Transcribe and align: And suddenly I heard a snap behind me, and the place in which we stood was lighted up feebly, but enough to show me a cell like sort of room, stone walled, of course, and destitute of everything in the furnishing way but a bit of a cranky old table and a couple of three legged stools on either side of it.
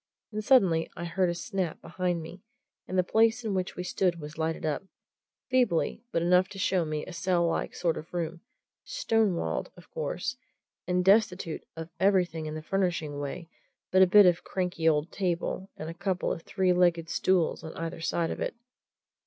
And 0.31 0.43
suddenly 0.43 0.89
I 0.97 1.05
heard 1.05 1.29
a 1.29 1.35
snap 1.35 1.79
behind 1.79 2.23
me, 2.23 2.41
and 2.87 2.97
the 2.97 3.03
place 3.03 3.43
in 3.45 3.53
which 3.53 3.75
we 3.75 3.83
stood 3.83 4.19
was 4.19 4.35
lighted 4.35 4.65
up 4.65 4.81
feebly, 5.51 6.01
but 6.11 6.23
enough 6.23 6.47
to 6.49 6.57
show 6.57 6.85
me 6.85 7.05
a 7.05 7.13
cell 7.13 7.45
like 7.47 7.75
sort 7.75 7.97
of 7.99 8.11
room, 8.11 8.41
stone 8.83 9.35
walled, 9.35 9.69
of 9.77 9.91
course, 9.91 10.37
and 10.87 11.05
destitute 11.05 11.63
of 11.75 11.91
everything 11.99 12.47
in 12.47 12.55
the 12.55 12.63
furnishing 12.63 13.19
way 13.19 13.47
but 13.91 14.01
a 14.01 14.07
bit 14.07 14.25
of 14.25 14.39
a 14.39 14.41
cranky 14.41 14.89
old 14.89 15.11
table 15.11 15.69
and 15.77 15.87
a 15.87 15.93
couple 15.93 16.33
of 16.33 16.41
three 16.41 16.73
legged 16.73 17.07
stools 17.07 17.63
on 17.63 17.71
either 17.75 18.01
side 18.01 18.31
of 18.31 18.39
it. 18.39 18.55